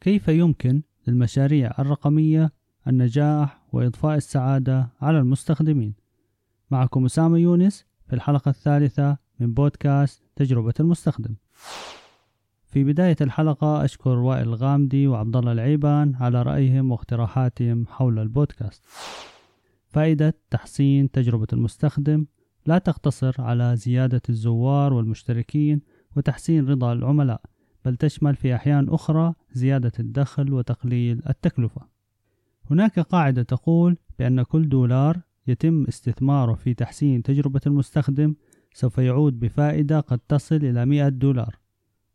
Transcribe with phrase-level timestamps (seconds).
[0.00, 2.52] كيف يمكن للمشاريع الرقمية
[2.86, 5.94] النجاح وإضفاء السعادة على المستخدمين؟
[6.70, 11.34] معكم أسامة يونس في الحلقة الثالثة من بودكاست تجربة المستخدم.
[12.66, 18.82] في بداية الحلقة أشكر وائل الغامدي وعبد الله العيبان على رأيهم واقتراحاتهم حول البودكاست.
[19.88, 22.26] فائدة تحسين تجربة المستخدم
[22.66, 25.80] لا تقتصر على زيادة الزوار والمشتركين
[26.16, 27.40] وتحسين رضا العملاء
[27.84, 31.80] بل تشمل في أحيان أخرى زيادة الدخل وتقليل التكلفة.
[32.70, 38.34] هناك قاعدة تقول بأن كل دولار يتم استثماره في تحسين تجربة المستخدم
[38.72, 41.58] سوف يعود بفائدة قد تصل إلى 100 دولار.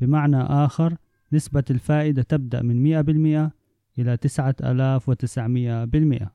[0.00, 0.96] بمعنى آخر
[1.32, 3.52] نسبة الفائدة تبدأ من 100%
[3.98, 6.28] إلى 9900%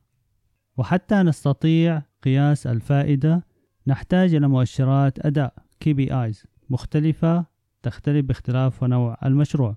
[0.76, 3.46] وحتى نستطيع قياس الفائدة
[3.86, 7.46] نحتاج إلى مؤشرات أداء KPIs مختلفة
[7.82, 9.76] تختلف باختلاف ونوع المشروع.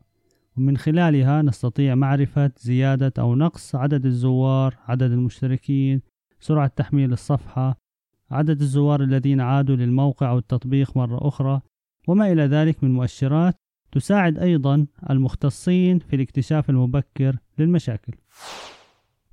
[0.58, 6.02] ومن خلالها نستطيع معرفة زيادة أو نقص عدد الزوار عدد المشتركين
[6.40, 7.78] سرعة تحميل الصفحة
[8.32, 11.62] عدد الزوار الذين عادوا للموقع أو التطبيق مرة أخرى
[12.08, 13.56] وما إلى ذلك من مؤشرات
[13.92, 18.14] تساعد أيضا المختصين في الاكتشاف المبكر للمشاكل.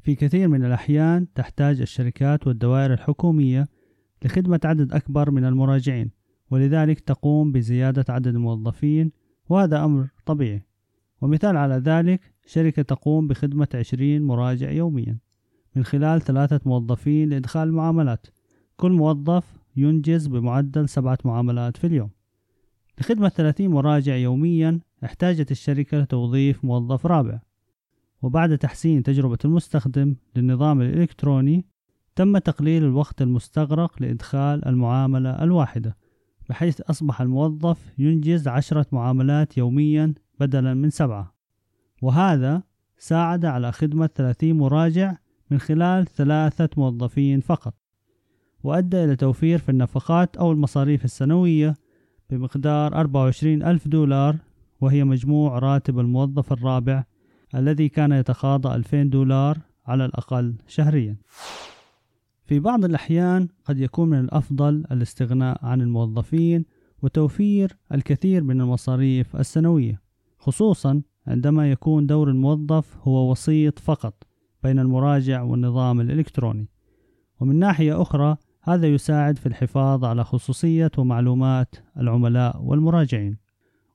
[0.03, 3.69] في كثير من الأحيان تحتاج الشركات والدوائر الحكومية
[4.25, 6.11] لخدمة عدد أكبر من المراجعين
[6.51, 9.13] ولذلك تقوم بزيادة عدد الموظفين
[9.49, 10.70] وهذا أمر طبيعي.
[11.21, 15.19] ومثال على ذلك شركة تقوم بخدمة 20 مراجع يوميا
[15.77, 18.27] من خلال ثلاثة موظفين لإدخال المعاملات.
[18.77, 22.11] كل موظف ينجز بمعدل سبعة معاملات في اليوم.
[23.01, 27.41] لخدمة 30 مراجع يوميا احتاجت الشركة لتوظيف موظف رابع.
[28.23, 31.65] وبعد تحسين تجربة المستخدم للنظام الإلكتروني
[32.17, 35.97] تم تقليل الوقت المستغرق لإدخال المعاملة الواحدة
[36.49, 41.35] بحيث أصبح الموظف ينجز عشرة معاملات يوميا بدلا من سبعة.
[42.03, 42.63] وهذا
[42.99, 45.17] ساعد على خدمة 30 مراجع
[45.51, 47.75] من خلال ثلاثة موظفين فقط.
[48.63, 51.75] وأدى إلى توفير في النفقات أو المصاريف السنوية
[52.31, 54.37] بمقدار 24 ألف دولار
[54.81, 57.05] وهي مجموع راتب الموظف الرابع
[57.55, 61.17] الذي كان يتخاضى 2000 دولار على الأقل شهريا.
[62.45, 66.65] في بعض الأحيان قد يكون من الأفضل الاستغناء عن الموظفين
[67.03, 70.10] وتوفير الكثير من المصاريف السنوية.
[70.41, 74.15] خصوصا عندما يكون دور الموظف هو وسيط فقط
[74.63, 76.69] بين المراجع والنظام الإلكتروني.
[77.41, 83.37] ومن ناحية أخرى هذا يساعد في الحفاظ على خصوصية ومعلومات العملاء والمراجعين.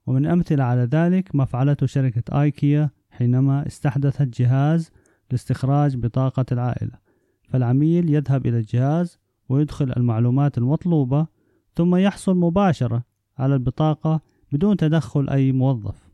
[0.07, 4.91] ومن أمثلة على ذلك ما فعلته شركة آيكيا حينما استحدثت جهاز
[5.31, 6.97] لاستخراج بطاقة العائلة.
[7.49, 9.19] فالعميل يذهب إلى الجهاز
[9.49, 11.27] ويدخل المعلومات المطلوبة
[11.75, 13.03] ثم يحصل مباشرة
[13.37, 16.04] على البطاقة بدون تدخل أي موظف.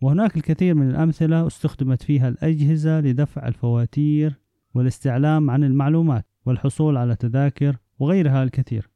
[0.00, 4.40] وهناك الكثير من الأمثلة استخدمت فيها الأجهزة لدفع الفواتير
[4.74, 8.90] والاستعلام عن المعلومات والحصول على تذاكر وغيرها الكثير.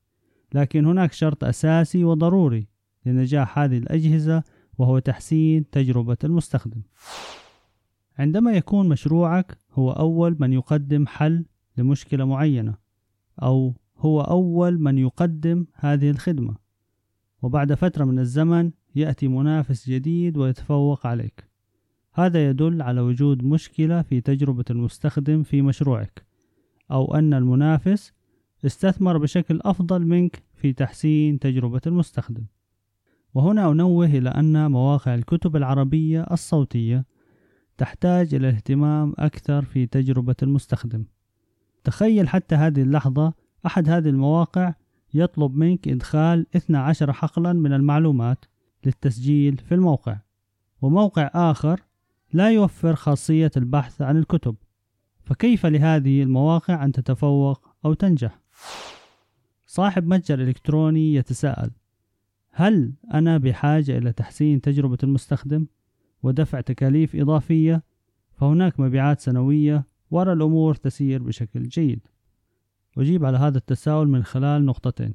[0.55, 2.69] لكن هناك شرط أساسي وضروري
[3.07, 4.43] لنجاح هذه الأجهزة
[4.79, 6.83] وهو تحسين تجربة المستخدم.
[8.19, 11.45] عندما يكون مشروعك هو أول من يقدم حل
[11.77, 12.75] لمشكلة معينة
[13.43, 16.57] أو هو أول من يقدم هذه الخدمة.
[17.43, 21.49] وبعد فترة من الزمن يأتي منافس جديد ويتفوق عليك.
[22.15, 26.27] هذا يدل على وجود مشكلة في تجربة المستخدم في مشروعك
[26.91, 28.13] أو أن المنافس
[28.67, 32.45] استثمر بشكل أفضل منك في تحسين تجربة المستخدم.
[33.35, 37.05] وهنا أنوه إلى أن مواقع الكتب العربية الصوتية
[37.79, 41.05] تحتاج إلى اهتمام أكثر في تجربة المستخدم.
[41.85, 43.35] تخيل حتى هذه اللحظة
[43.67, 44.75] أحد هذه المواقع
[45.15, 48.45] يطلب منك إدخال 12 حقلا من المعلومات
[48.85, 50.19] للتسجيل في الموقع
[50.83, 51.81] وموقع آخر
[52.33, 54.57] لا يوفر خاصية البحث عن الكتب
[55.25, 58.41] فكيف لهذه المواقع أن تتفوق أو تنجح؟
[59.67, 61.71] صاحب متجر إلكتروني يتساءل
[62.51, 65.67] هل أنا بحاجة إلى تحسين تجربة المستخدم
[66.23, 67.83] ودفع تكاليف إضافية؟
[68.33, 72.01] فهناك مبيعات سنوية وأرى الأمور تسير بشكل جيد
[72.99, 75.15] أجيب على هذا التساؤل من خلال نقطتين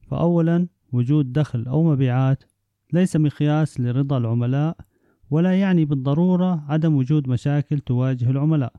[0.00, 2.44] فأولا وجود دخل أو مبيعات
[2.92, 4.76] ليس مقياس لرضا العملاء
[5.30, 8.72] ولا يعني بالضرورة عدم وجود مشاكل تواجه العملاء.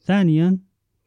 [0.00, 0.58] ثانيا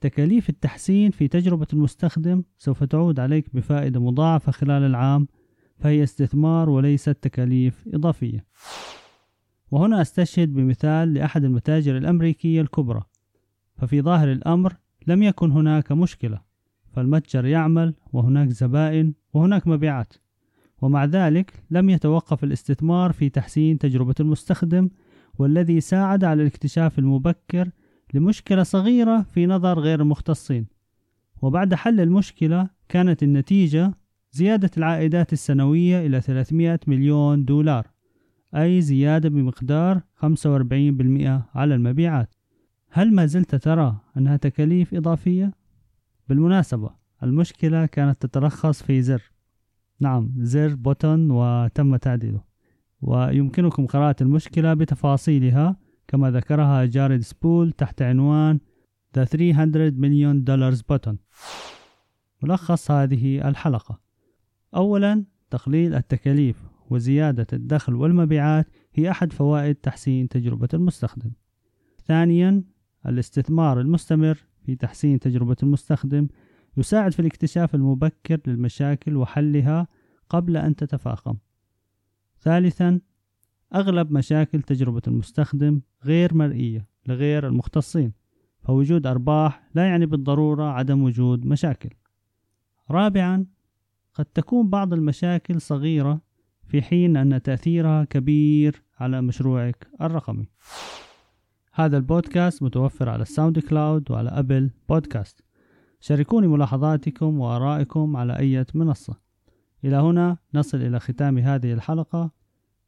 [0.01, 5.27] تكاليف التحسين في تجربة المستخدم سوف تعود عليك بفائدة مضاعفة خلال العام
[5.77, 8.45] فهي استثمار وليست تكاليف إضافية.
[9.71, 13.03] وهنا أستشهد بمثال لأحد المتاجر الأمريكية الكبرى.
[13.75, 14.75] ففي ظاهر الأمر
[15.07, 16.41] لم يكن هناك مشكلة
[16.91, 20.13] فالمتجر يعمل وهناك زبائن وهناك مبيعات.
[20.81, 24.89] ومع ذلك لم يتوقف الاستثمار في تحسين تجربة المستخدم
[25.39, 27.69] والذي ساعد على الاكتشاف المبكر
[28.13, 30.67] لمشكلة صغيرة في نظر غير المختصين
[31.41, 33.93] وبعد حل المشكلة كانت النتيجة
[34.31, 37.87] زيادة العائدات السنوية إلى 300 مليون دولار
[38.55, 40.21] أي زيادة بمقدار 45%
[41.55, 42.35] على المبيعات.
[42.89, 45.53] هل ما زلت ترى أنها تكاليف إضافية؟
[46.29, 46.89] بالمناسبة
[47.23, 49.31] المشكلة كانت تتلخص في زر.
[49.99, 52.43] نعم زر بوتون وتم تعديله.
[53.01, 55.77] ويمكنكم قراءة المشكلة بتفاصيلها.
[56.07, 58.59] كما ذكرها جاريد سبول تحت عنوان
[59.17, 61.15] The 300 Million Dollars Button.
[62.43, 63.99] ملخص هذه الحلقة.
[64.75, 71.31] أولا تقليل التكاليف وزيادة الدخل والمبيعات هي أحد فوائد تحسين تجربة المستخدم.
[72.05, 72.63] ثانيا
[73.05, 76.27] الاستثمار المستمر في تحسين تجربة المستخدم
[76.77, 79.87] يساعد في الاكتشاف المبكر للمشاكل وحلها
[80.29, 81.37] قبل أن تتفاقم.
[82.41, 82.99] ثالثا
[83.75, 88.13] أغلب مشاكل تجربة المستخدم غير مرئية لغير المختصين
[88.61, 91.89] فوجود أرباح لا يعني بالضرورة عدم وجود مشاكل.
[92.91, 93.45] رابعا
[94.13, 96.21] قد تكون بعض المشاكل صغيرة
[96.67, 100.49] في حين أن تأثيرها كبير على مشروعك الرقمي.
[101.73, 105.43] هذا البودكاست متوفر على ال SoundCloud وعلى Apple Podcast
[105.99, 109.15] شاركوني ملاحظاتكم وآرائكم على أي منصة.
[109.85, 112.31] إلى هنا نصل إلى ختام هذه الحلقة.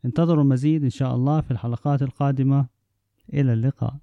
[0.06, 2.66] انتظروا المزيد إن شاء الله في الحلقات القادمة.
[3.34, 3.96] إلى اللقاء.